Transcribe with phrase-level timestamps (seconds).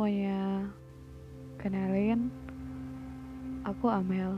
[0.00, 0.64] semuanya,
[1.60, 2.32] kenalin
[3.68, 4.32] aku Amel.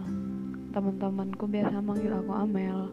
[0.75, 2.91] Teman-temanku biasa manggil aku Amel.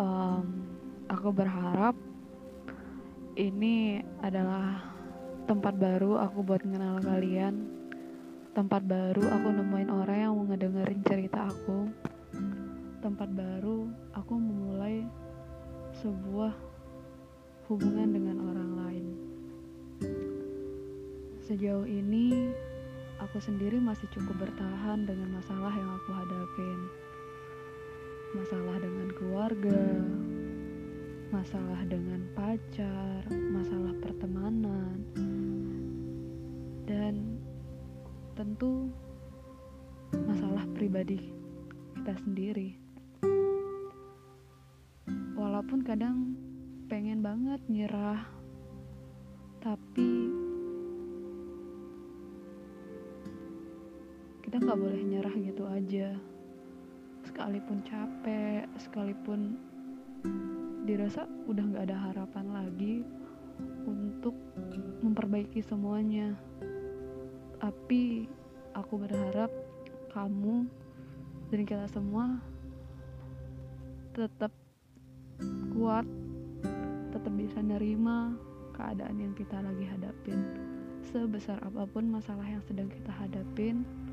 [0.00, 0.64] Um,
[1.04, 1.92] aku berharap
[3.36, 4.88] ini adalah
[5.44, 7.68] tempat baru aku buat kenal kalian.
[8.56, 11.92] Tempat baru aku nemuin orang yang mau ngedengerin cerita aku.
[13.04, 13.84] Tempat baru
[14.16, 15.04] aku memulai
[16.00, 16.56] sebuah
[17.68, 18.65] hubungan dengan orang.
[21.46, 22.50] Sejauh ini
[23.22, 26.78] aku sendiri masih cukup bertahan dengan masalah yang aku hadapin.
[28.34, 29.82] Masalah dengan keluarga,
[31.30, 35.06] masalah dengan pacar, masalah pertemanan,
[36.82, 37.38] dan
[38.34, 38.90] tentu
[40.26, 41.30] masalah pribadi
[41.94, 42.74] kita sendiri.
[45.38, 46.34] Walaupun kadang
[46.90, 48.26] pengen banget nyerah,
[49.62, 50.25] tapi
[54.46, 56.14] kita nggak boleh nyerah gitu aja.
[57.26, 59.58] Sekalipun capek sekalipun
[60.86, 63.02] dirasa udah nggak ada harapan lagi
[63.90, 64.38] untuk
[65.02, 66.38] memperbaiki semuanya.
[67.58, 68.30] Tapi
[68.78, 69.50] aku berharap
[70.14, 70.70] kamu
[71.50, 72.38] dan kita semua
[74.14, 74.54] tetap
[75.74, 76.06] kuat
[77.10, 78.38] tetap bisa nerima
[78.78, 80.38] keadaan yang kita lagi hadapin.
[81.10, 84.05] Sebesar apa pun masalah yang sedang kita hadapin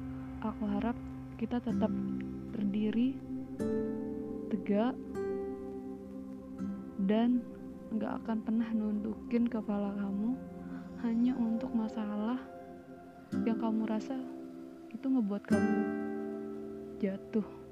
[0.44, 0.98] aku harap
[1.40, 1.88] kita tetap
[2.52, 3.16] berdiri
[4.52, 4.92] tegak
[7.08, 7.40] dan
[7.96, 10.36] gak akan pernah nundukin kepala kamu
[11.04, 12.40] hanya untuk masalah
[13.48, 14.20] yang kamu rasa
[14.92, 15.80] itu ngebuat kamu
[17.00, 17.63] jatuh